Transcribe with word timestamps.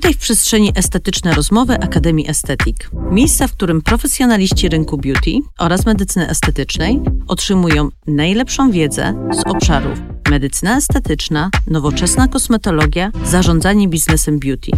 Witaj 0.00 0.14
w 0.14 0.18
przestrzeni 0.18 0.72
Estetyczne 0.74 1.34
Rozmowy 1.34 1.74
Akademii 1.74 2.30
Estetik. 2.30 2.90
Miejsca, 3.10 3.46
w 3.46 3.52
którym 3.52 3.82
profesjonaliści 3.82 4.68
rynku 4.68 4.98
beauty 4.98 5.30
oraz 5.58 5.86
medycyny 5.86 6.28
estetycznej 6.28 7.00
otrzymują 7.28 7.88
najlepszą 8.06 8.70
wiedzę 8.70 9.28
z 9.32 9.46
obszarów 9.46 9.98
medycyna 10.30 10.76
estetyczna, 10.76 11.50
nowoczesna 11.66 12.28
kosmetologia, 12.28 13.10
zarządzanie 13.24 13.88
biznesem 13.88 14.38
beauty. 14.38 14.70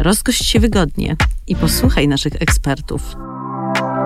Rozgość 0.00 0.44
się 0.44 0.60
wygodnie 0.60 1.16
i 1.46 1.56
posłuchaj 1.56 2.08
naszych 2.08 2.42
ekspertów. 2.42 3.02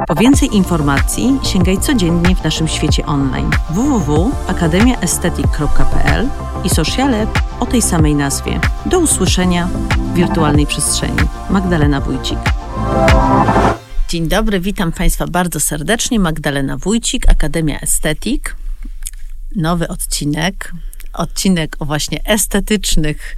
Po 0.08 0.14
więcej 0.14 0.56
informacji 0.56 1.38
sięgaj 1.42 1.78
codziennie 1.78 2.36
w 2.36 2.44
naszym 2.44 2.68
świecie 2.68 3.06
online 3.06 3.50
www.akademiaestetyk.pl 3.70 6.28
i 6.64 6.68
sociale 6.68 7.26
o 7.60 7.66
tej 7.66 7.82
samej 7.82 8.14
nazwie. 8.14 8.60
Do 8.86 8.98
usłyszenia 8.98 9.68
wirtualnej 10.14 10.66
przestrzeni. 10.66 11.18
Magdalena 11.50 12.00
Wójcik. 12.00 12.38
Dzień 14.08 14.28
dobry, 14.28 14.60
witam 14.60 14.92
Państwa 14.92 15.26
bardzo 15.26 15.60
serdecznie. 15.60 16.20
Magdalena 16.20 16.76
Wójcik, 16.76 17.28
Akademia 17.28 17.80
Estetyk. 17.80 18.56
Nowy 19.56 19.88
odcinek 19.88 20.72
odcinek 21.12 21.76
o 21.78 21.84
właśnie 21.84 22.24
estetycznych 22.24 23.36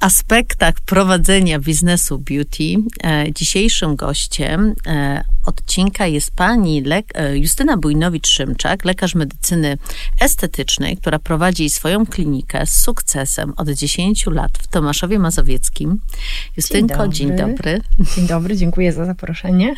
aspektach 0.00 0.74
prowadzenia 0.86 1.58
biznesu 1.58 2.18
beauty. 2.18 2.74
E, 3.04 3.32
dzisiejszym 3.32 3.96
gościem 3.96 4.74
e, 4.86 5.24
odcinka 5.46 6.06
jest 6.06 6.30
pani 6.30 6.82
Justyna 7.34 7.76
Bujnowicz-Szymczak, 7.76 8.84
lekarz 8.84 9.14
medycyny 9.14 9.78
estetycznej, 10.20 10.96
która 10.96 11.18
prowadzi 11.18 11.70
swoją 11.70 12.06
klinikę 12.06 12.66
z 12.66 12.80
sukcesem 12.80 13.52
od 13.56 13.70
10 13.70 14.26
lat 14.26 14.50
w 14.62 14.68
Tomaszowie 14.68 15.18
Mazowieckim. 15.18 16.00
Justynko, 16.56 17.08
dzień 17.08 17.36
dobry. 17.36 17.36
Dzień 17.36 17.56
dobry, 17.56 18.14
dzień 18.16 18.26
dobry 18.26 18.56
dziękuję 18.56 18.92
za 18.92 19.04
zaproszenie. 19.04 19.74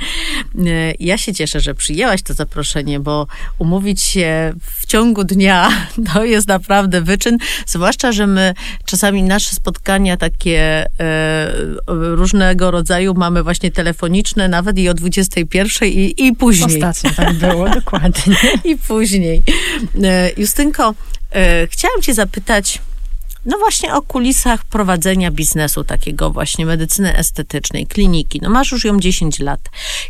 Ja 1.00 1.18
się 1.18 1.34
cieszę, 1.34 1.60
że 1.60 1.74
przyjęłaś 1.74 2.22
to 2.22 2.34
zaproszenie, 2.34 3.00
bo 3.00 3.26
umówić 3.58 4.02
się 4.02 4.52
w 4.60 4.86
ciągu 4.86 5.24
dnia 5.24 5.70
to 6.12 6.24
jest 6.24 6.48
naprawdę 6.48 7.00
wyczyn, 7.00 7.38
zwłaszcza, 7.66 8.12
że 8.12 8.26
my 8.26 8.54
czasami 8.84 9.22
nasze 9.22 9.54
spotkania 9.54 9.71
takie 10.16 10.86
e, 11.00 11.52
różnego 11.86 12.70
rodzaju 12.70 13.14
mamy 13.14 13.42
właśnie 13.42 13.70
telefoniczne, 13.70 14.48
nawet 14.48 14.78
i 14.78 14.88
o 14.88 14.94
21 14.94 15.88
i, 15.88 16.14
i 16.26 16.36
później. 16.36 16.82
Ostatnio 16.82 17.10
tak 17.16 17.32
było, 17.34 17.68
dokładnie. 17.68 18.36
I 18.72 18.76
później. 18.76 19.42
E, 20.04 20.30
Justynko, 20.36 20.94
e, 21.32 21.66
chciałam 21.66 22.02
cię 22.02 22.14
zapytać, 22.14 22.80
no 23.44 23.58
właśnie 23.58 23.94
o 23.94 24.02
kulisach 24.02 24.64
prowadzenia 24.64 25.30
biznesu 25.30 25.84
takiego 25.84 26.30
właśnie 26.30 26.66
medycyny 26.66 27.16
estetycznej, 27.16 27.86
kliniki. 27.86 28.40
No 28.42 28.50
masz 28.50 28.72
już 28.72 28.84
ją 28.84 29.00
10 29.00 29.38
lat. 29.40 29.60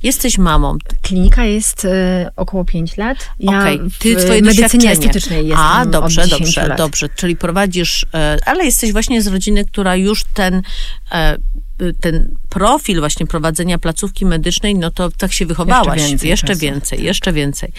Jesteś 0.03 0.39
mamą. 0.39 0.77
Klinika 1.03 1.45
jest 1.45 1.85
y, 1.85 1.89
około 2.37 2.65
5 2.65 2.97
lat. 2.97 3.19
Ja 3.41 3.59
okay. 3.59 3.79
Ty, 3.99 4.17
twoje 4.17 4.43
medycynie 4.43 4.91
estetycznej 4.91 5.47
jestem 5.47 5.67
A, 5.67 5.87
dobrze, 5.87 6.27
dobrze, 6.27 6.69
lat. 6.69 6.79
dobrze. 6.79 7.09
Czyli 7.09 7.37
prowadzisz, 7.37 8.03
y, 8.03 8.07
ale 8.47 8.65
jesteś 8.65 8.93
właśnie 8.93 9.23
z 9.23 9.27
rodziny, 9.27 9.65
która 9.65 9.97
już 9.97 10.25
ten 10.25 10.55
y, 10.55 11.95
ten 12.01 12.35
profil 12.49 13.01
właśnie 13.01 13.27
prowadzenia 13.27 13.79
placówki 13.79 14.27
medycznej, 14.27 14.75
no 14.75 14.91
to 14.91 15.11
tak 15.11 15.33
się 15.33 15.47
wychowałaś. 15.47 16.01
Jeszcze 16.01 16.17
więcej. 16.17 16.29
Jeszcze 16.29 16.55
więcej, 16.57 17.05
jeszcze 17.05 17.33
więcej. 17.33 17.73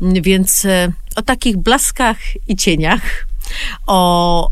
Więc 0.00 0.66
o 1.16 1.22
takich 1.22 1.56
blaskach 1.56 2.16
i 2.48 2.56
cieniach 2.56 3.29
o, 3.86 4.48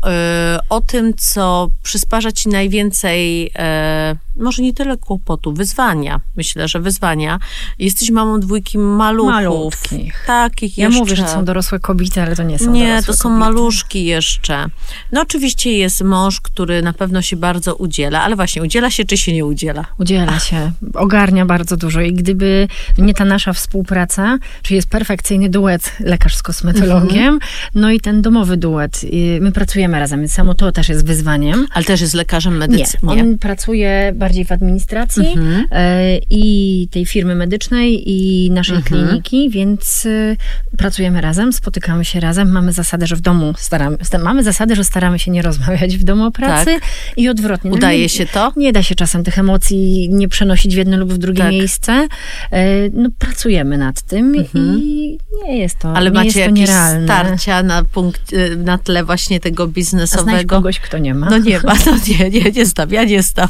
y, 0.55 0.59
o 0.69 0.81
tym, 0.81 1.13
co 1.13 1.69
przysparza 1.83 2.31
ci 2.31 2.49
najwięcej, 2.49 3.51
e, 3.55 4.15
może 4.35 4.61
nie 4.61 4.73
tyle 4.73 4.97
kłopotu, 4.97 5.53
wyzwania. 5.53 6.21
Myślę, 6.35 6.67
że 6.67 6.79
wyzwania. 6.79 7.39
Jesteś 7.79 8.11
mamą 8.11 8.39
dwójki 8.39 8.77
maluchów. 8.77 9.31
Malutkich. 9.31 10.23
Takich 10.27 10.77
ja 10.77 10.85
jeszcze. 10.85 10.99
mówię, 10.99 11.15
że 11.15 11.27
są 11.27 11.45
dorosłe 11.45 11.79
kobiety, 11.79 12.21
ale 12.21 12.35
to 12.35 12.43
nie 12.43 12.59
są 12.59 12.71
Nie, 12.71 13.03
to 13.05 13.13
są 13.13 13.23
kobiety. 13.23 13.39
maluszki 13.39 14.05
jeszcze. 14.05 14.65
No 15.11 15.21
oczywiście 15.21 15.77
jest 15.77 16.01
mąż, 16.01 16.41
który 16.41 16.81
na 16.81 16.93
pewno 16.93 17.21
się 17.21 17.35
bardzo 17.35 17.75
udziela, 17.75 18.21
ale 18.21 18.35
właśnie 18.35 18.63
udziela 18.63 18.91
się 18.91 19.05
czy 19.05 19.17
się 19.17 19.33
nie 19.33 19.45
udziela? 19.45 19.85
Udziela 19.97 20.39
się. 20.39 20.71
Ogarnia 20.93 21.45
bardzo 21.45 21.77
dużo 21.77 22.01
i 22.01 22.13
gdyby 22.13 22.67
nie 22.97 23.13
ta 23.13 23.25
nasza 23.25 23.53
współpraca, 23.53 24.37
czyli 24.61 24.75
jest 24.75 24.89
perfekcyjny 24.89 25.49
duet 25.49 25.91
lekarz 25.99 26.35
z 26.35 26.43
kosmetologiem, 26.43 27.33
mhm. 27.33 27.39
no 27.75 27.91
i 27.91 27.99
ten 27.99 28.21
domowy 28.21 28.57
duet. 28.57 29.01
My 29.41 29.51
pracujemy 29.51 29.99
razem, 29.99 30.19
więc 30.19 30.31
samo 30.31 30.53
to 30.53 30.71
też 30.71 30.89
jest 30.89 31.05
wyzwaniem. 31.05 31.67
Ale 31.73 31.85
też 31.85 32.01
jest 32.01 32.13
lekarzem 32.13 32.57
medycyny? 32.57 33.15
Nie, 33.15 33.21
on 33.21 33.37
pracuje 33.37 34.13
bardziej 34.19 34.45
w 34.45 34.51
administracji 34.51 35.27
mhm. 35.27 35.65
E, 35.71 36.17
i 36.29 36.87
tej 36.91 37.05
firmy 37.05 37.35
medycznej 37.35 38.03
i 38.05 38.51
naszej 38.51 38.75
mhm. 38.75 39.07
kliniki, 39.07 39.49
więc 39.49 40.05
e, 40.05 40.35
pracujemy 40.77 41.21
razem, 41.21 41.53
spotykamy 41.53 42.05
się 42.05 42.19
razem, 42.19 42.51
mamy 42.51 42.73
zasadę, 42.73 43.07
że 43.07 43.15
w 43.15 43.21
domu 43.21 43.53
staramy, 43.57 43.97
mamy 44.23 44.43
zasadę, 44.43 44.75
że 44.75 44.83
staramy 44.83 45.19
się 45.19 45.31
nie 45.31 45.41
rozmawiać 45.41 45.97
w 45.97 46.03
domu 46.03 46.25
o 46.25 46.31
pracy 46.31 46.65
tak. 46.65 46.83
i 47.17 47.29
odwrotnie. 47.29 47.69
No 47.69 47.77
Udaje 47.77 48.01
nie, 48.01 48.09
się 48.09 48.25
to? 48.25 48.53
Nie 48.55 48.73
da 48.73 48.83
się 48.83 48.95
czasem 48.95 49.23
tych 49.23 49.39
emocji 49.39 50.09
nie 50.09 50.27
przenosić 50.27 50.75
w 50.75 50.77
jedno 50.77 50.97
lub 50.97 51.13
w 51.13 51.17
drugie 51.17 51.43
tak. 51.43 51.51
miejsce. 51.51 52.07
E, 52.51 52.89
no, 52.93 53.09
pracujemy 53.19 53.77
nad 53.77 54.01
tym 54.01 54.35
mhm. 54.35 54.79
i 54.79 55.17
nie 55.43 55.57
jest 55.57 55.79
to 55.79 55.93
Ale 55.95 56.11
nie 56.11 56.15
macie 56.15 56.25
jest 56.25 56.35
to 56.35 56.39
jakieś 56.39 56.59
nierealne. 56.59 57.03
starcia 57.03 57.63
na, 57.63 57.83
punkt, 57.83 58.31
na 58.57 58.77
tle 58.77 59.03
właśnie 59.03 59.39
tego 59.39 59.67
biznesowego. 59.67 60.55
A 60.55 60.59
kogoś, 60.59 60.79
kto 60.79 60.97
nie 60.97 61.13
ma? 61.13 61.29
No 61.29 61.37
nie 61.37 61.59
ma, 61.59 61.73
no 61.85 61.91
nie, 62.07 62.29
nie, 62.29 62.51
nie 62.51 62.65
znam, 62.65 62.91
ja 62.91 63.03
nie 63.03 63.23
znam. 63.23 63.49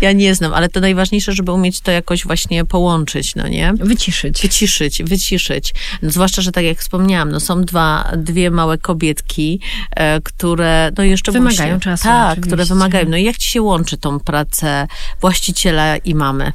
Ja 0.00 0.12
nie 0.12 0.34
znam, 0.34 0.54
ale 0.54 0.68
to 0.68 0.80
najważniejsze, 0.80 1.32
żeby 1.32 1.52
umieć 1.52 1.80
to 1.80 1.90
jakoś 1.90 2.24
właśnie 2.24 2.64
połączyć, 2.64 3.34
no 3.34 3.48
nie? 3.48 3.72
Wyciszyć. 3.76 4.42
Wyciszyć, 4.42 5.02
wyciszyć. 5.02 5.74
No, 6.02 6.10
zwłaszcza, 6.10 6.42
że 6.42 6.52
tak 6.52 6.64
jak 6.64 6.78
wspomniałam, 6.78 7.30
no 7.30 7.40
są 7.40 7.62
dwa, 7.62 8.12
dwie 8.16 8.50
małe 8.50 8.78
kobietki, 8.78 9.60
e, 9.90 10.20
które 10.20 10.90
no 10.98 11.04
jeszcze 11.04 11.32
wymagają 11.32 11.74
musi, 11.74 11.84
czasu. 11.84 12.04
Tak, 12.04 12.32
oczywiście. 12.32 12.46
które 12.46 12.64
wymagają. 12.64 13.08
No 13.08 13.16
i 13.16 13.24
jak 13.24 13.36
ci 13.36 13.48
się 13.48 13.62
łączy 13.62 13.96
tą 13.96 14.20
pracę 14.20 14.86
właściciela 15.20 15.96
i 15.96 16.14
mamy? 16.14 16.52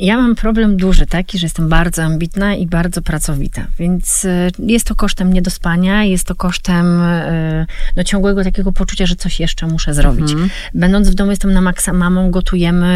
Ja 0.00 0.16
mam 0.16 0.34
problem 0.34 0.76
duży 0.76 1.06
taki, 1.06 1.38
że 1.38 1.46
jestem 1.46 1.68
bardzo 1.68 2.02
ambitna 2.02 2.54
i 2.54 2.66
bardzo 2.66 3.02
pracowita, 3.02 3.66
więc 3.78 4.24
e, 4.24 4.50
jest 4.58 4.86
to 4.86 4.94
kosztem 4.94 5.32
niedospania, 5.32 6.04
jest 6.04 6.26
to 6.26 6.34
kosztem 6.34 7.02
e, 7.02 7.66
no, 7.96 8.04
ciągłego 8.04 8.44
takiego 8.44 8.72
poczucia, 8.72 9.06
że 9.06 9.16
coś 9.16 9.40
jeszcze 9.40 9.66
muszę 9.66 9.94
zrobić. 9.94 10.30
Mhm. 10.30 10.50
Będąc 10.74 11.10
w 11.10 11.14
domu 11.14 11.30
jestem 11.30 11.52
na 11.52 11.60
maksa 11.60 11.92
mamą, 11.92 12.30
gotujemy, 12.30 12.86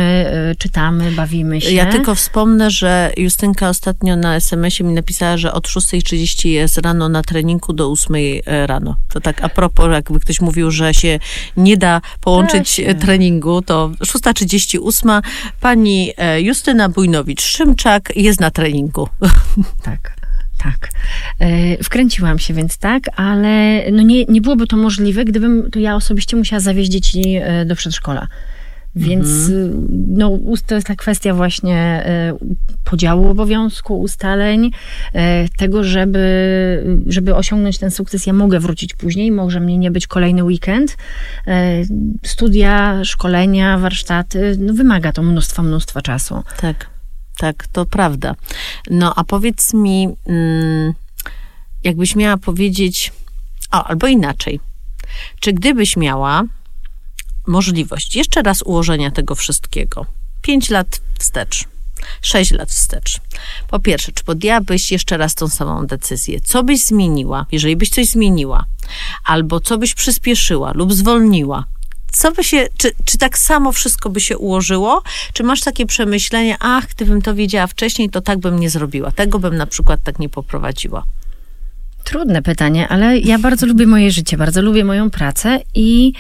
e, 0.51 0.55
czytamy, 0.55 1.13
bawimy 1.13 1.61
się. 1.61 1.71
Ja 1.71 1.87
tylko 1.87 2.15
wspomnę, 2.15 2.71
że 2.71 3.13
Justynka 3.17 3.69
ostatnio 3.69 4.17
na 4.17 4.37
SMS-ie 4.37 4.89
mi 4.89 4.95
napisała, 4.95 5.37
że 5.37 5.53
od 5.53 5.69
6.30 5.69 6.49
jest 6.49 6.79
rano 6.79 7.09
na 7.09 7.23
treningu 7.23 7.73
do 7.73 7.91
8 7.91 8.17
rano. 8.67 8.97
To 9.09 9.21
tak 9.21 9.45
a 9.45 9.49
propos, 9.49 9.91
jakby 9.93 10.21
ktoś 10.21 10.41
mówił, 10.41 10.71
że 10.71 10.95
się 10.95 11.19
nie 11.57 11.77
da 11.77 12.01
połączyć 12.21 12.81
treningu, 13.01 13.63
to 13.63 13.91
6.38 14.01 15.23
pani 15.61 16.13
Justyna 16.39 16.89
Bujnowicz-Szymczak 16.93 18.17
jest 18.17 18.41
na 18.41 18.51
treningu. 18.51 19.09
Tak. 19.83 20.13
Tak. 20.63 20.89
E, 21.39 21.85
wkręciłam 21.85 22.39
się 22.39 22.55
więc 22.55 22.79
tak, 22.79 23.03
ale 23.17 23.83
no 23.93 24.03
nie, 24.03 24.25
nie 24.25 24.41
byłoby 24.41 24.67
to 24.67 24.77
możliwe, 24.77 25.25
gdybym 25.25 25.71
to 25.71 25.79
ja 25.79 25.97
osobiście 25.97 26.37
musiała 26.37 26.61
zawieźć 26.61 26.91
dzieci 26.91 27.23
e, 27.37 27.65
do 27.65 27.77
przedszkola. 27.77 28.27
Więc 28.97 29.27
mhm. 29.27 29.87
no, 30.09 30.39
to 30.67 30.75
jest 30.75 30.87
ta 30.87 30.95
kwestia 30.95 31.35
właśnie 31.35 31.77
e, 31.77 32.37
podziału 32.85 33.29
obowiązku, 33.29 34.01
ustaleń, 34.01 34.71
tego, 35.57 35.85
żeby, 35.85 37.01
żeby 37.07 37.35
osiągnąć 37.35 37.79
ten 37.79 37.91
sukces, 37.91 38.27
ja 38.27 38.33
mogę 38.33 38.61
wrócić 38.61 38.95
później, 38.95 39.33
może 39.33 39.61
mnie 39.61 39.79
nie 39.79 39.91
być 39.91 40.07
kolejny 40.07 40.45
weekend. 40.45 40.97
Studia, 42.23 43.05
szkolenia, 43.05 43.79
warsztaty, 43.79 44.57
no 44.59 44.75
wymaga 44.75 45.13
to 45.13 45.23
mnóstwa, 45.23 45.63
mnóstwa 45.63 46.03
czasu. 46.03 46.43
Tak 46.61 46.93
tak, 47.43 47.67
to 47.67 47.87
prawda. 47.87 48.35
No 48.91 49.13
a 49.17 49.25
powiedz 49.25 49.75
mi, 49.75 50.09
mm, 50.27 50.95
jakbyś 51.85 52.17
miała 52.17 52.37
powiedzieć, 52.37 53.13
o, 53.73 53.85
albo 53.85 54.07
inaczej, 54.07 54.61
czy 55.41 55.53
gdybyś 55.53 55.97
miała 55.97 56.43
możliwość 57.47 58.17
jeszcze 58.17 58.43
raz 58.43 58.63
ułożenia 58.63 59.11
tego 59.11 59.35
wszystkiego, 59.35 60.07
pięć 60.43 60.71
lat 60.71 61.01
wstecz, 61.19 61.65
sześć 62.23 62.51
lat 62.51 62.71
wstecz. 62.71 63.21
Po 63.69 63.81
pierwsze, 63.81 64.13
czy 64.13 64.25
podjęłabyś 64.25 64.93
jeszcze 64.93 65.17
raz 65.17 65.35
tą 65.35 65.49
samą 65.49 65.87
decyzję? 65.87 66.41
Co 66.41 66.63
byś 66.63 66.85
zmieniła, 66.85 67.47
jeżeli 67.53 67.77
byś 67.77 67.91
coś 67.91 68.07
zmieniła? 68.07 68.65
Albo 69.25 69.61
co 69.61 69.79
byś 69.79 69.95
przyspieszyła 69.95 70.73
lub 70.75 70.93
zwolniła? 70.93 71.65
co 72.13 72.33
by 72.33 72.45
się, 72.45 72.69
czy, 72.77 72.93
czy 73.05 73.19
tak 73.19 73.39
samo 73.39 73.73
wszystko 73.73 74.11
by 74.11 74.21
się 74.21 74.39
ułożyło? 74.39 75.03
Czy 75.33 75.43
masz 75.43 75.61
takie 75.61 75.87
przemyślenie, 75.87 76.57
ach, 76.61 76.87
gdybym 76.89 77.23
to 77.23 77.35
wiedziała 77.35 77.67
wcześniej, 77.67 78.11
to 78.11 78.21
tak 78.21 78.39
bym 78.39 78.61
nie 78.61 78.71
zrobiła. 78.71 79.11
Tego 79.11 79.39
bym 79.39 79.57
na 79.57 79.67
przykład 79.67 80.01
tak 80.05 80.19
nie 80.19 80.29
poprowadziła. 80.29 81.05
Trudne 82.05 82.43
pytanie, 82.43 82.89
ale 82.89 83.19
ja 83.19 83.39
bardzo 83.39 83.67
lubię 83.67 83.87
moje 83.87 84.11
życie, 84.11 84.37
bardzo 84.37 84.63
lubię 84.63 84.85
moją 84.85 85.11
pracę 85.11 85.61
i 85.75 86.13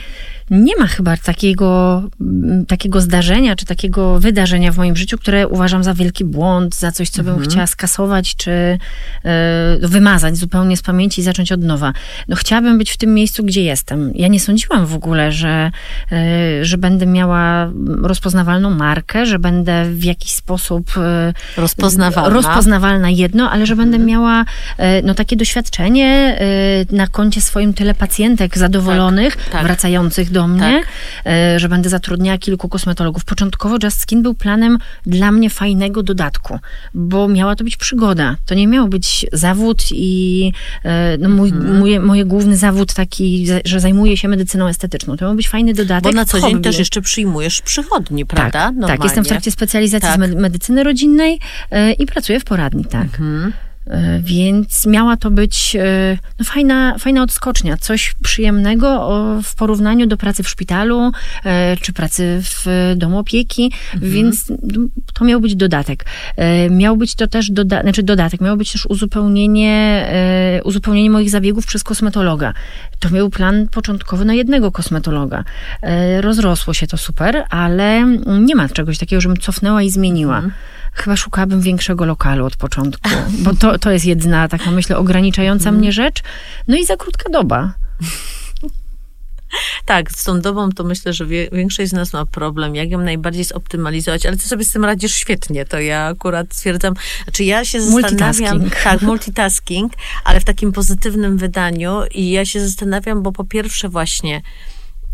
nie 0.50 0.76
ma 0.76 0.86
chyba 0.86 1.16
takiego, 1.16 2.02
mm, 2.20 2.66
takiego 2.66 3.00
zdarzenia, 3.00 3.56
czy 3.56 3.66
takiego 3.66 4.20
wydarzenia 4.20 4.72
w 4.72 4.76
moim 4.76 4.96
życiu, 4.96 5.18
które 5.18 5.48
uważam 5.48 5.84
za 5.84 5.94
wielki 5.94 6.24
błąd, 6.24 6.74
za 6.76 6.92
coś, 6.92 7.10
co 7.10 7.22
bym 7.22 7.32
Mhm. 7.34 7.50
chciała 7.50 7.66
skasować, 7.66 8.36
czy 8.36 8.50
e, 8.50 8.78
wymazać 9.82 10.36
zupełnie 10.36 10.76
z 10.76 10.82
pamięci 10.82 11.20
i 11.20 11.24
zacząć 11.24 11.52
od 11.52 11.60
nowa. 11.62 11.92
No 12.28 12.36
chciałabym 12.36 12.78
być 12.78 12.90
w 12.90 12.96
tym 12.96 13.14
miejscu, 13.14 13.44
gdzie 13.44 13.62
jestem. 13.62 14.12
Ja 14.14 14.28
nie 14.28 14.40
sądziłam 14.40 14.86
w 14.86 14.94
ogóle, 14.94 15.32
że, 15.32 15.70
e, 16.12 16.64
że 16.64 16.78
będę 16.78 17.06
miała 17.06 17.70
rozpoznawalną 18.02 18.70
markę, 18.70 19.26
że 19.26 19.38
będę 19.38 19.84
w 19.90 20.04
jakiś 20.04 20.32
sposób 20.32 20.90
e, 20.96 21.32
Rozpoznawalna. 21.56 22.34
rozpoznawalna 22.34 23.10
jedno, 23.10 23.50
ale 23.50 23.66
że 23.66 23.76
będę 23.76 23.98
miała 23.98 24.44
no, 25.04 25.14
takie 25.14 25.36
doświadczenie 25.36 26.38
na 26.92 27.06
koncie 27.06 27.40
swoim 27.40 27.74
tyle 27.74 27.94
pacjentek 27.94 28.58
zadowolonych, 28.58 29.36
tak. 29.52 29.62
wracających 29.64 30.30
do 30.32 30.48
mnie, 30.48 30.60
Tak. 30.60 30.86
e, 31.32 31.60
że 31.60 31.68
będę 31.68 31.88
zatrudniała 31.88 32.38
kilku 32.38 32.68
kosmetologów. 32.68 33.24
Początkowo 33.24 33.76
Just 33.82 34.00
Skin 34.00 34.22
był 34.22 34.34
planem 34.34 34.78
dla 35.06 35.32
mnie 35.32 35.50
fajnego 35.50 36.02
dodatku, 36.02 36.58
bo 36.94 37.28
miała 37.28 37.56
to 37.56 37.64
być 37.64 37.76
przygoda. 37.76 38.36
To 38.46 38.54
nie 38.54 38.66
miał 38.66 38.88
być 38.88 39.26
zawód 39.32 39.82
i 39.92 40.52
e, 40.84 41.16
no, 41.18 41.28
mój, 41.28 41.48
Mhm. 41.50 41.78
mój, 41.78 42.00
moje 42.00 42.24
główny 42.24 42.56
zawód 42.56 42.94
taki, 42.94 43.46
że- 43.64 43.80
zajmuję 43.80 44.16
się 44.16 44.28
medycyną 44.28 44.68
estetyczną. 44.68 45.16
To 45.16 45.24
miał 45.24 45.34
być 45.34 45.48
fajny 45.48 45.74
dodatek. 45.74 46.02
Bo 46.12 46.16
na 46.16 46.24
co 46.24 46.40
dzień 46.40 46.50
hobby. 46.50 46.64
też 46.64 46.78
jeszcze 46.78 47.02
przyjmujesz 47.02 47.62
przychodni, 47.62 48.26
prawda? 48.26 48.72
Tak, 48.80 48.86
tak, 48.88 49.04
jestem 49.04 49.24
w 49.24 49.28
trakcie 49.28 49.50
specjalizacji 49.50 50.08
Tak. 50.08 50.16
z 50.16 50.18
med- 50.20 50.34
medycyny 50.40 50.84
rodzinnej 50.84 51.38
e, 51.70 51.92
i 51.92 52.06
pracuję 52.06 52.40
w 52.40 52.44
poradni, 52.44 52.84
tak. 52.84 53.04
Mhm. 53.04 53.52
E, 53.86 54.20
Więc 54.20 54.86
miała 54.86 55.16
to 55.16 55.30
być 55.30 55.76
e, 55.76 56.18
no, 56.38 56.44
fajna, 56.44 56.98
fajna 56.98 57.22
odskocznia, 57.22 57.76
coś 57.76 58.14
przyjemnego 58.22 59.08
w 59.42 59.54
porównaniu 59.54 60.06
do 60.06 60.16
pracy 60.16 60.42
w 60.42 60.48
szpitalu 60.48 61.12
e, 61.44 61.76
czy 61.76 61.92
pracy 61.92 62.40
w 62.42 62.92
domu 62.96 63.18
opieki, 63.18 63.72
Mhm. 63.94 64.12
więc 64.12 64.52
to 65.14 65.24
miał 65.24 65.40
być 65.40 65.56
dodatek. 65.56 66.04
Miał 66.70 66.96
być 66.96 67.14
to 67.14 67.26
też 67.26 67.50
doda- 67.50 67.82
znaczy 67.82 68.02
dodatek, 68.02 68.40
miało 68.40 68.56
być 68.56 68.72
też 68.72 68.86
uzupełnienie, 68.86 70.06
uzupełnienie 70.64 71.10
moich 71.10 71.30
zabiegów 71.30 71.66
przez 71.66 71.84
kosmetologa. 71.84 72.52
To 72.98 73.08
był 73.08 73.30
plan 73.30 73.68
początkowy 73.68 74.24
na 74.24 74.34
jednego 74.34 74.72
kosmetologa. 74.72 75.44
Rozrosło 76.20 76.74
się 76.74 76.86
to 76.86 76.96
super, 76.96 77.44
ale 77.50 78.06
nie 78.40 78.54
ma 78.54 78.68
czegoś 78.68 78.98
takiego, 78.98 79.20
żebym 79.20 79.36
cofnęła 79.36 79.82
i 79.82 79.90
zmieniła. 79.90 80.36
Mhm. 80.36 80.52
Chyba 80.94 81.16
szukałabym 81.16 81.60
większego 81.60 82.04
lokalu 82.04 82.46
od 82.46 82.56
początku, 82.56 83.10
bo 83.38 83.54
to, 83.54 83.71
to 83.78 83.90
jest 83.90 84.04
jedna 84.04 84.48
taka, 84.48 84.70
myślę, 84.70 84.96
ograniczająca 84.96 85.68
Mhm. 85.68 85.76
mnie 85.76 85.92
rzecz. 85.92 86.22
No 86.68 86.76
i 86.76 86.86
za 86.86 86.96
krótka 86.96 87.30
doba. 87.32 87.74
Tak, 89.84 90.10
z 90.12 90.24
tą 90.24 90.40
dobą 90.40 90.70
to 90.70 90.84
myślę, 90.84 91.12
że 91.12 91.26
wie, 91.26 91.48
większość 91.52 91.90
z 91.90 91.92
nas 91.92 92.12
ma 92.12 92.26
problem, 92.26 92.74
jak 92.74 92.90
ją 92.90 92.98
najbardziej 92.98 93.44
zoptymalizować, 93.44 94.26
ale 94.26 94.36
ty 94.36 94.48
sobie 94.48 94.64
z 94.64 94.72
tym 94.72 94.84
radzisz 94.84 95.14
świetnie, 95.14 95.64
to 95.64 95.80
ja 95.80 96.06
akurat 96.06 96.54
stwierdzam, 96.54 96.94
znaczy 97.24 97.44
ja 97.44 97.64
się 97.64 97.80
zastanawiam, 97.80 98.58
Multitasking. 98.58 98.84
tak, 98.84 99.02
multitasking, 99.02 99.92
ale 100.24 100.40
w 100.40 100.44
takim 100.44 100.72
pozytywnym 100.72 101.38
wydaniu 101.38 102.02
i 102.10 102.30
ja 102.30 102.44
się 102.44 102.60
zastanawiam, 102.60 103.22
bo 103.22 103.32
po 103.32 103.44
pierwsze 103.44 103.88
właśnie, 103.88 104.42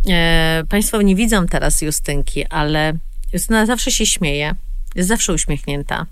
e, 0.09 0.63
państwo 0.69 1.03
nie 1.03 1.17
widzą 1.17 1.47
teraz 1.47 1.83
Justynki, 1.83 2.47
ale 2.47 2.93
Justyna 3.33 3.67
zawsze 3.67 3.91
się 3.91 4.07
śmieje, 4.07 4.55
jest 4.95 5.09
zawsze 5.09 5.33
uśmiechnięta. 5.33 6.07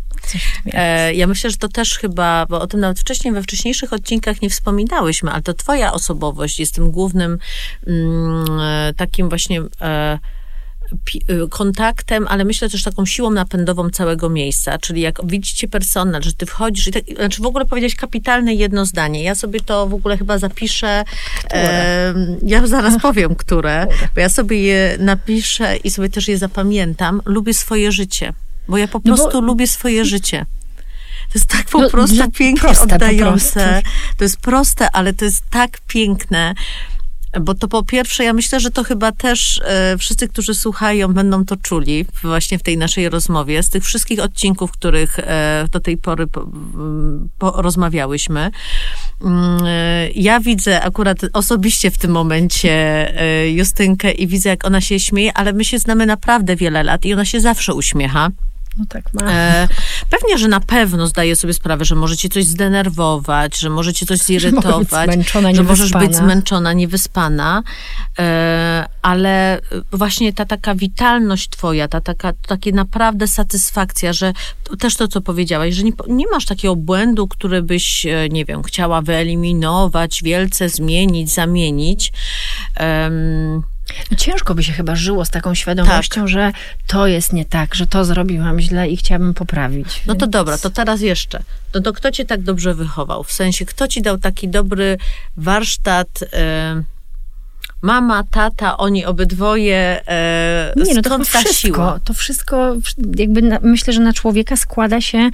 E, 0.67 1.15
ja 1.15 1.27
myślę, 1.27 1.51
że 1.51 1.57
to 1.57 1.69
też 1.69 1.99
chyba, 1.99 2.47
bo 2.49 2.61
o 2.61 2.67
tym 2.67 2.81
nawet 2.81 3.01
wcześniej, 3.01 3.35
we 3.35 3.43
wcześniejszych 3.43 3.93
odcinkach 3.93 4.43
nie 4.43 4.51
wspominałyśmy, 4.51 5.31
ale 5.31 5.43
to 5.43 5.55
twoja 5.55 5.93
osobowość 5.93 6.61
jest 6.61 6.75
tym 6.75 6.91
głównym 6.91 7.39
mm, 7.87 8.61
e, 8.61 8.95
takim 8.97 9.29
właśnie 9.29 9.61
e, 9.61 9.65
e, 9.83 10.19
kontaktem, 11.51 12.27
ale 12.29 12.45
myślę 12.45 12.71
też 12.71 12.83
taką 12.83 13.07
siłą 13.07 13.31
napędową 13.31 13.91
całego 13.91 14.29
miejsca, 14.29 14.79
czyli 14.79 15.01
jak 15.01 15.27
widzicie 15.27 15.69
personel, 15.69 16.23
że 16.23 16.33
ty 16.33 16.47
wchodzisz 16.47 16.87
i 16.87 16.93
tak, 16.93 17.05
znaczy 17.17 17.43
w 17.43 17.47
ogóle 17.47 17.65
powiedziałeś 17.65 17.95
kapitalne 17.95 18.55
jedno 18.55 18.87
zdanie. 18.87 19.23
Ja 19.23 19.35
sobie 19.35 19.61
to 19.61 19.87
w 19.87 19.95
ogóle 19.95 20.19
chyba 20.19 20.39
zapiszę. 20.39 21.05
E, 21.53 22.15
ja 22.43 22.67
zaraz 22.67 23.03
powiem, 23.03 23.35
które, 23.35 23.87
bo 24.15 24.21
ja 24.21 24.29
sobie 24.29 24.63
je 24.63 24.97
napiszę 25.01 25.77
i 25.77 25.91
sobie 25.91 26.09
też 26.09 26.29
je 26.29 26.39
zapamiętam. 26.39 27.23
Lubię 27.25 27.55
swoje 27.55 27.93
życie, 27.93 28.33
bo 28.69 28.79
ja 28.79 28.89
po 28.89 29.01
No 29.05 29.17
bo- 29.17 29.23
prostu 29.23 29.41
lubię 29.41 29.67
swoje 29.67 30.05
życie. 30.05 30.47
To 31.33 31.39
jest 31.39 31.47
tak 31.51 31.65
po 31.67 31.81
No, 31.81 31.91
prostu 31.91 32.17
dla- 32.17 32.29
pięknie 32.31 32.61
proste 32.61 32.95
oddające. 32.95 33.61
prostu. 33.61 33.91
To 34.19 34.25
jest 34.25 34.37
proste, 34.41 34.91
ale 34.91 35.13
to 35.13 35.25
jest 35.25 35.43
tak 35.51 35.79
piękne. 35.89 36.55
Bo 37.41 37.55
to 37.55 37.69
po 37.69 37.83
pierwsze, 37.83 38.25
ja 38.25 38.33
myślę, 38.33 38.61
że 38.61 38.71
to 38.71 38.85
chyba 38.85 39.13
też 39.13 39.61
e, 39.65 39.99
wszyscy, 39.99 40.29
którzy 40.29 40.55
słuchają, 40.55 41.15
będą 41.15 41.45
to 41.45 41.57
czuli 41.57 42.07
właśnie 42.23 42.59
w 42.59 42.63
tej 42.63 42.79
naszej 42.79 43.09
rozmowie, 43.09 43.63
z 43.63 43.71
tych 43.71 43.85
wszystkich 43.85 44.21
odcinków, 44.21 44.73
których 44.73 45.19
e, 45.19 45.65
do 45.71 45.81
tej 45.81 45.97
pory 45.97 46.27
po, 46.27 46.41
m, 46.43 47.29
po, 47.39 47.51
rozmawiałyśmy. 47.63 48.51
Mm, 49.23 49.65
e, 49.67 50.11
Ja 50.11 50.41
widzę 50.41 50.83
akurat 50.83 51.19
osobiście 51.33 51.91
w 51.91 51.99
tym 51.99 52.11
momencie 52.11 52.71
e, 53.21 53.51
Justynkę 53.51 54.11
i 54.13 54.27
widzę, 54.27 54.49
jak 54.49 54.65
ona 54.65 54.81
się 54.81 55.01
śmieje, 55.01 55.33
ale 55.33 55.53
my 55.53 55.65
się 55.65 55.79
znamy 55.79 56.07
naprawdę 56.07 56.57
wiele 56.57 56.83
lat 56.83 57.05
i 57.05 57.13
ona 57.15 57.25
się 57.25 57.41
zawsze 57.41 57.75
uśmiecha. 57.75 58.29
No 58.79 58.85
tak 58.89 59.15
ma. 59.15 59.33
E, 59.33 59.69
pewnie, 60.11 60.39
że 60.39 60.49
na 60.49 60.61
pewno 60.61 61.07
zdaje 61.07 61.37
sobie 61.37 61.53
sprawę, 61.53 61.85
że 61.85 61.95
może 61.95 62.17
cię 62.17 62.29
coś 62.29 62.45
zdenerwować, 62.45 63.59
że 63.59 63.71
może 63.71 63.93
cię 63.93 64.07
coś 64.07 64.19
może 64.29 64.33
być 64.33 64.43
zirytować, 64.43 65.13
zmęczona, 65.13 65.55
że 65.55 65.63
możesz 65.63 65.91
być 65.91 66.17
zmęczona, 66.17 66.73
niewyspana, 66.73 67.63
e, 68.19 68.87
ale 69.03 69.61
właśnie 69.93 70.33
ta 70.33 70.45
taka 70.45 70.75
witalność 70.75 71.49
twoja, 71.49 71.89
ta 71.89 72.01
taka, 72.01 72.33
takie 72.47 72.73
naprawdę 72.73 73.29
satysfakcja, 73.29 74.13
że 74.13 74.33
to 74.65 74.77
też 74.77 74.97
to, 74.97 75.09
co 75.09 75.21
powiedziałaś, 75.21 75.75
że 75.75 75.83
nie, 75.83 75.93
nie 76.09 76.27
masz 76.33 76.47
takiego 76.47 76.77
błędu, 76.77 77.29
który 77.29 77.63
byś, 77.63 78.07
e, 78.07 78.29
nie 78.29 78.45
wiem, 78.45 78.63
chciała 78.63 79.03
wyeliminować, 79.03 80.23
wielce 80.23 80.69
zmienić, 80.69 81.35
zamienić. 81.35 82.13
Ciężko 84.17 84.55
by 84.55 84.63
się 84.63 84.73
chyba 84.73 84.97
żyło 84.97 85.25
z 85.25 85.31
taką 85.31 85.55
świadomością, 85.55 86.21
Tak. 86.21 86.29
że 86.29 86.53
to 86.87 87.07
jest 87.07 87.33
nie 87.33 87.45
tak, 87.45 87.75
że 87.75 87.87
to 87.87 88.05
zrobiłam 88.05 88.61
źle 88.61 88.89
i 88.89 88.97
chciałabym 88.97 89.35
poprawić. 89.35 90.03
No 90.07 90.15
to 90.15 90.21
Więc- 90.21 90.33
dobra, 90.33 90.59
to 90.59 90.71
teraz 90.71 91.01
jeszcze. 91.01 91.43
No 91.75 91.81
to 91.81 91.93
kto 91.93 92.11
cię 92.11 92.25
tak 92.25 92.43
dobrze 92.43 92.75
wychował? 92.75 93.25
W 93.25 93.33
sensie, 93.33 93.67
kto 93.67 93.89
ci 93.89 94.03
dał 94.03 94.19
taki 94.19 94.49
dobry 94.49 94.99
warsztat? 95.37 96.09
Mama, 97.87 98.25
tata, 98.31 98.77
oni 98.77 99.05
obydwoje. 99.05 100.01
E, 100.09 100.73
Nie, 100.77 100.95
no 100.95 101.03
to 101.03 101.09
skąd 101.11 101.31
ta 101.33 101.39
wszystko, 101.41 101.67
siła? 101.69 102.01
to 102.05 102.15
wszystko, 102.15 102.77
jakby 103.17 103.43
na, 103.43 103.59
myślę, 103.63 103.93
że 103.93 104.01
na 104.01 104.13
człowieka 104.13 104.57
składa 104.57 105.01
się 105.01 105.19
e, 105.19 105.31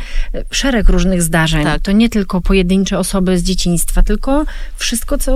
szereg 0.51 0.89
różnych 0.89 1.23
zdarzeń. 1.23 1.65
Tak. 1.65 1.83
To 1.83 1.93
nie 1.93 2.09
tylko 2.09 2.41
pojedyncze 2.41 2.99
osoby 2.99 3.39
z 3.39 3.43
dzieciństwa, 3.43 4.03
tylko 4.03 4.45
wszystko, 4.77 5.19
co, 5.19 5.33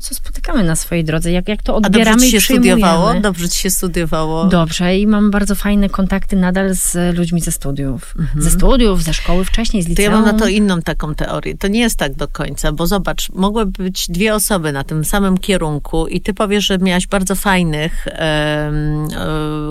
co 0.00 0.14
spotykamy 0.14 0.64
na 0.64 0.76
swojej 0.76 1.04
drodze, 1.04 1.32
jak, 1.32 1.48
jak 1.48 1.62
to 1.62 1.76
A 1.76 1.80
dobrze 1.80 1.88
odbieramy 2.00 2.22
ci 2.22 2.30
się 2.30 2.40
studiowało? 2.40 3.14
Dobrze 3.20 3.48
ci 3.48 3.58
się 3.58 3.70
studiowało? 3.70 4.44
Dobrze 4.44 4.96
i 4.98 5.06
mam 5.06 5.30
bardzo 5.30 5.54
fajne 5.54 5.88
kontakty 5.88 6.36
nadal 6.36 6.74
z 6.74 7.16
ludźmi 7.16 7.40
ze 7.40 7.52
studiów. 7.52 8.14
Ze 8.38 8.50
studiów, 8.50 9.02
ze 9.02 9.14
szkoły 9.14 9.44
wcześniej, 9.44 9.82
z 9.82 9.86
Mhm. 9.86 9.96
To 9.96 10.02
liceum. 10.02 10.14
ja 10.14 10.20
mam 10.26 10.36
na 10.36 10.44
to 10.44 10.48
inną 10.48 10.82
taką 10.82 11.14
teorię. 11.14 11.56
To 11.58 11.68
nie 11.68 11.80
jest 11.80 11.96
tak 11.98 12.14
do 12.14 12.28
końca, 12.28 12.72
bo 12.72 12.86
zobacz, 12.86 13.30
mogłyby 13.32 13.82
być 13.84 14.06
dwie 14.08 14.34
osoby 14.34 14.72
na 14.72 14.84
tym 14.84 15.04
samym 15.04 15.38
kierunku 15.38 16.06
i 16.06 16.20
ty 16.20 16.34
powiesz, 16.34 16.49
że 16.58 16.78
miałaś 16.78 17.06
bardzo 17.06 17.34
fajnych, 17.34 18.06
em, 18.08 19.08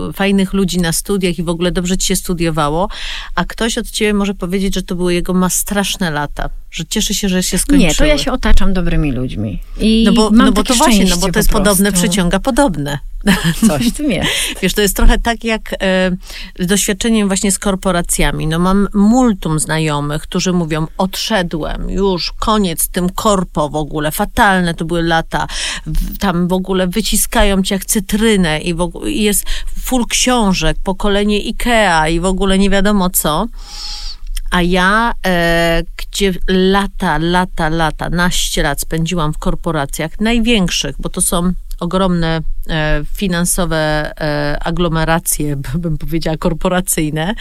e, 0.09 0.13
fajnych 0.13 0.53
ludzi 0.53 0.77
na 0.77 0.91
studiach 0.91 1.39
i 1.39 1.43
w 1.43 1.49
ogóle 1.49 1.71
dobrze 1.71 1.97
ci 1.97 2.07
się 2.07 2.15
studiowało, 2.15 2.89
a 3.35 3.45
ktoś 3.45 3.77
od 3.77 3.91
ciebie 3.91 4.13
może 4.13 4.33
powiedzieć, 4.33 4.75
że 4.75 4.83
to 4.83 4.95
były 4.95 5.13
jego 5.13 5.33
ma 5.33 5.49
straszne 5.49 6.11
lata, 6.11 6.49
że 6.71 6.85
cieszy 6.85 7.13
się, 7.13 7.29
że 7.29 7.43
się 7.43 7.57
skończyły. 7.57 7.89
Nie, 7.89 7.95
to 7.95 8.05
ja 8.05 8.17
się 8.17 8.31
otaczam 8.31 8.73
dobrymi 8.73 9.11
ludźmi. 9.11 9.61
I 9.79 10.03
No 10.05 10.13
bo, 10.13 10.29
mam 10.29 10.45
no 10.45 10.51
bo 10.51 10.63
to 10.63 10.73
właśnie, 10.73 11.05
no 11.05 11.17
bo 11.17 11.31
to 11.31 11.39
jest 11.39 11.49
po 11.49 11.57
podobne, 11.57 11.91
przyciąga 11.91 12.39
podobne. 12.39 12.99
Coś 13.67 13.87
w 13.89 13.97
tym 13.97 14.11
jest. 14.11 14.29
Wiesz, 14.61 14.73
to 14.73 14.81
jest 14.81 14.95
trochę 14.95 15.19
tak 15.19 15.43
jak 15.43 15.75
e, 15.79 16.11
doświadczeniem 16.65 17.27
właśnie 17.27 17.51
z 17.51 17.59
korporacjami. 17.59 18.47
No 18.47 18.59
mam 18.59 18.87
multum 18.93 19.59
znajomych, 19.59 20.21
którzy 20.21 20.53
mówią, 20.53 20.87
odszedłem, 20.97 21.89
już 21.89 22.31
koniec 22.31 22.87
tym 22.87 23.09
korpo 23.09 23.69
w 23.69 23.75
ogóle, 23.75 24.11
fatalne 24.11 24.73
to 24.73 24.85
były 24.85 25.03
lata, 25.03 25.47
w, 25.85 26.17
tam 26.17 26.47
w 26.47 26.53
ogóle 26.53 26.87
wyciskają 26.87 27.63
cię 27.63 27.75
jak 27.75 27.85
cytrynę 27.85 28.59
i, 28.59 28.73
w 28.73 28.91
i 29.07 29.23
jest 29.23 29.45
full 29.79 30.05
książek, 30.09 30.77
pokolenie 30.83 31.39
Ikea 31.39 32.09
i 32.09 32.19
w 32.19 32.25
ogóle 32.25 32.57
nie 32.57 32.69
wiadomo 32.69 33.09
co. 33.09 33.47
A 34.51 34.61
ja, 34.61 35.13
e, 35.25 35.83
gdzie 35.97 36.33
lata, 36.47 37.17
lata, 37.17 37.69
lata, 37.69 38.09
naście 38.09 38.63
lat 38.63 38.81
spędziłam 38.81 39.33
w 39.33 39.37
korporacjach 39.37 40.19
największych, 40.19 40.95
bo 40.99 41.09
to 41.09 41.21
są 41.21 41.53
ogromne 41.79 42.41
e, 42.67 43.01
finansowe 43.13 44.11
e, 44.21 44.57
aglomeracje, 44.63 45.55
bym 45.83 45.97
powiedziała, 45.97 46.37
korporacyjne, 46.37 47.33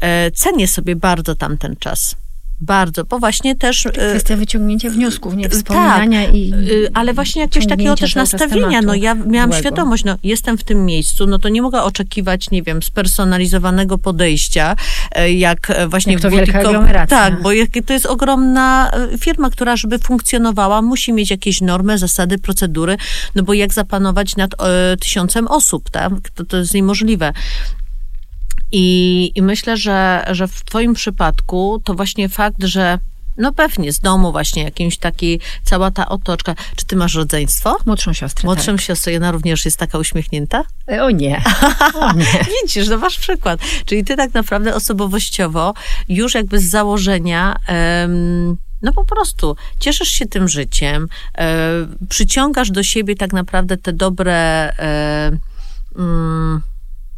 e, 0.00 0.30
cenię 0.30 0.68
sobie 0.68 0.96
bardzo 0.96 1.34
tamten 1.34 1.76
czas. 1.76 2.21
Bardzo, 2.62 3.04
bo 3.04 3.18
właśnie 3.18 3.56
też... 3.56 3.86
y, 3.86 3.90
Kwestia 3.90 4.36
wyciągnięcia 4.36 4.90
wniosków, 4.90 5.36
nie 5.36 5.48
wspominania 5.48 6.28
i 6.28 6.52
Y, 6.70 6.90
Ale 6.94 7.14
właśnie 7.14 7.42
jakiegoś 7.42 7.68
takiego 7.68 7.96
też 7.96 8.14
nastawienia. 8.14 8.82
No 8.82 8.94
ja 8.94 9.14
miałam 9.14 9.50
byłego. 9.50 9.68
świadomość, 9.68 10.04
no 10.04 10.18
jestem 10.22 10.58
w 10.58 10.64
tym 10.64 10.84
miejscu, 10.84 11.26
no 11.26 11.38
to 11.38 11.48
nie 11.48 11.62
mogę 11.62 11.82
oczekiwać, 11.82 12.50
nie 12.50 12.62
wiem, 12.62 12.82
spersonalizowanego 12.82 13.98
podejścia, 13.98 14.76
e, 15.12 15.32
jak 15.32 15.70
e, 15.70 15.88
właśnie 15.88 16.12
Jak 16.12 16.22
to 16.22 16.30
wielka 16.30 16.58
aglomeracja. 16.58 17.18
Tak, 17.18 17.42
bo 17.42 17.50
to 17.86 17.92
jest 17.92 18.06
ogromna 18.06 18.90
e, 18.90 19.18
firma, 19.18 19.50
która 19.50 19.76
żeby 19.76 19.98
funkcjonowała, 19.98 20.82
musi 20.82 21.12
mieć 21.12 21.30
jakieś 21.30 21.60
normy, 21.60 21.98
zasady, 21.98 22.38
procedury, 22.38 22.96
no 23.34 23.42
bo 23.42 23.54
jak 23.54 23.74
zapanować 23.74 24.36
nad 24.36 24.54
e, 24.62 24.96
tysiącem 24.96 25.48
osób, 25.48 25.90
tak? 25.90 26.12
To, 26.34 26.44
to 26.44 26.56
jest 26.56 26.74
niemożliwe. 26.74 27.32
I, 28.72 29.32
I 29.34 29.42
myślę, 29.42 29.76
że, 29.76 30.24
że 30.30 30.48
w 30.48 30.64
Twoim 30.64 30.94
przypadku 30.94 31.82
to 31.84 31.94
właśnie 31.94 32.28
fakt, 32.28 32.64
że 32.64 32.98
no 33.36 33.52
pewnie 33.52 33.92
z 33.92 34.00
domu 34.00 34.32
właśnie 34.32 34.62
jakimś 34.62 34.98
taki, 34.98 35.40
cała 35.64 35.90
ta 35.90 36.08
otoczka. 36.08 36.54
Czy 36.76 36.86
ty 36.86 36.96
masz 36.96 37.14
rodzeństwo? 37.14 37.78
młodszą 37.86 38.12
siostrę. 38.12 38.46
Młodszą 38.46 38.76
siostrę, 38.76 39.16
ona 39.16 39.30
również 39.30 39.64
jest 39.64 39.78
taka 39.78 39.98
uśmiechnięta? 39.98 40.64
Tak. 40.86 41.00
O 41.00 41.10
nie. 41.10 41.42
O 41.94 42.12
nie. 42.12 42.44
Widzisz, 42.62 42.88
no 42.88 42.98
masz 42.98 43.18
przykład. 43.18 43.60
Czyli 43.84 44.04
ty 44.04 44.16
tak 44.16 44.34
naprawdę 44.34 44.74
osobowościowo 44.74 45.74
już 46.08 46.34
jakby 46.34 46.58
z 46.58 46.70
założenia 46.70 47.56
em, 47.66 48.56
no 48.82 48.92
po 48.92 49.04
prostu 49.04 49.56
cieszysz 49.78 50.08
się 50.08 50.26
tym 50.26 50.48
życiem, 50.48 51.08
e, 51.38 51.68
przyciągasz 52.08 52.70
do 52.70 52.82
siebie 52.82 53.16
tak 53.16 53.32
naprawdę 53.32 53.76
te 53.76 53.92
dobre 53.92 54.34
e, 54.78 55.30
mm, 55.98 56.62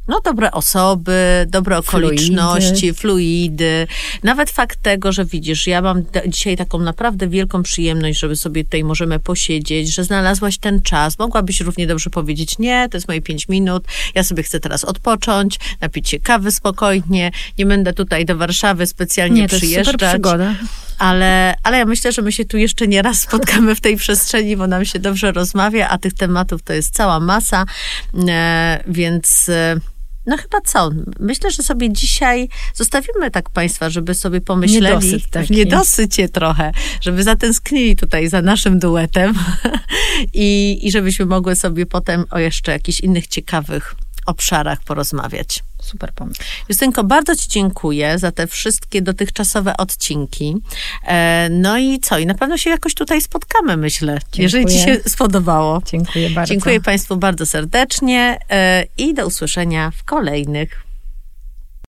no, 0.08 0.20
dobre 0.24 0.50
osoby, 0.50 1.46
dobre 1.48 1.78
okoliczności, 1.78 2.94
fluidy. 2.94 3.86
Nawet 4.22 4.50
fakt 4.50 4.82
tego, 4.82 5.12
że 5.12 5.24
widzisz, 5.24 5.66
ja 5.66 5.82
mam 5.82 6.02
dzisiaj 6.28 6.56
taką 6.56 6.78
naprawdę 6.78 7.28
wielką 7.28 7.62
przyjemność, 7.62 8.18
żeby 8.20 8.36
sobie 8.36 8.64
tutaj 8.64 8.84
możemy 8.84 9.18
posiedzieć, 9.18 9.94
że 9.94 10.04
znalazłaś 10.04 10.58
ten 10.58 10.82
czas. 10.82 11.18
Mogłabyś 11.18 11.60
równie 11.60 11.86
dobrze 11.86 12.10
powiedzieć, 12.10 12.58
nie, 12.58 12.88
to 12.90 12.96
jest 12.96 13.08
moje 13.08 13.22
pięć 13.22 13.48
minut, 13.48 13.84
ja 14.14 14.22
sobie 14.22 14.42
chcę 14.42 14.60
teraz 14.60 14.84
odpocząć, 14.84 15.58
napić 15.80 16.08
się 16.08 16.18
kawy 16.18 16.52
spokojnie, 16.52 17.30
nie 17.58 17.66
będę 17.66 17.92
tutaj 17.92 18.24
do 18.24 18.36
Warszawy 18.36 18.86
specjalnie 18.86 19.40
Nie, 19.40 19.48
to 19.48 19.54
jest 19.54 19.66
przyjeżdżać. 19.66 19.92
super 19.92 20.08
przygoda. 20.08 20.54
Ale, 20.98 21.54
ale 21.62 21.78
ja 21.78 21.84
myślę, 21.84 22.12
że 22.12 22.22
my 22.22 22.32
się 22.32 22.44
tu 22.44 22.56
jeszcze 22.56 22.88
nie 22.88 23.02
raz 23.02 23.20
spotkamy 23.20 23.74
w 23.74 23.80
tej 23.80 23.96
przestrzeni, 23.96 24.56
bo 24.56 24.66
nam 24.66 24.84
się 24.84 24.98
dobrze 24.98 25.32
rozmawia, 25.32 25.88
a 25.88 25.98
tych 25.98 26.14
tematów 26.14 26.62
to 26.62 26.72
jest 26.72 26.94
cała 26.94 27.20
masa, 27.20 27.64
e, 28.28 28.84
więc... 28.86 29.50
No 30.26 30.36
chyba 30.36 30.60
co? 30.60 30.90
Myślę, 31.20 31.50
że 31.50 31.62
sobie 31.62 31.92
dzisiaj 31.92 32.48
zostawimy 32.74 33.30
tak 33.30 33.50
Państwa, 33.50 33.90
żeby 33.90 34.14
sobie 34.14 34.40
pomyśleli. 34.40 35.06
Niedosyt 35.06 35.30
taki. 35.30 35.54
niedosycie 35.54 36.28
trochę, 36.28 36.72
żeby 37.00 37.22
zatęsknili 37.22 37.96
tutaj 37.96 38.28
za 38.28 38.42
naszym 38.42 38.78
duetem 38.78 39.34
i, 40.34 40.78
i 40.82 40.90
żebyśmy 40.90 41.26
mogły 41.26 41.56
sobie 41.56 41.86
potem 41.86 42.24
o 42.30 42.38
jeszcze 42.38 42.72
jakichś 42.72 43.00
innych 43.00 43.26
ciekawych 43.26 43.94
obszarach 44.26 44.84
porozmawiać. 44.84 45.62
Super 45.82 46.12
pomysł. 46.12 46.40
Justynko, 46.68 47.04
bardzo 47.04 47.36
Ci 47.36 47.48
dziękuję 47.48 48.18
za 48.18 48.32
te 48.32 48.46
wszystkie 48.46 49.02
dotychczasowe 49.02 49.76
odcinki. 49.76 50.56
E, 51.06 51.48
no 51.50 51.78
i 51.78 52.00
co? 52.00 52.18
I 52.18 52.26
na 52.26 52.34
pewno 52.34 52.58
się 52.58 52.70
jakoś 52.70 52.94
tutaj 52.94 53.20
spotkamy, 53.20 53.76
myślę, 53.76 54.18
jeżeli 54.38 54.66
Ci 54.66 54.78
się 54.78 54.86
Dziękuję. 54.86 55.08
spodobało. 55.10 55.82
Dziękuję 55.86 56.30
bardzo. 56.30 56.48
Dziękuję 56.54 56.80
Państwu 56.80 57.16
bardzo 57.16 57.46
serdecznie 57.46 58.38
e, 58.50 58.84
i 58.98 59.14
do 59.14 59.26
usłyszenia 59.26 59.90
w 59.90 60.04
kolejnych. 60.04 60.84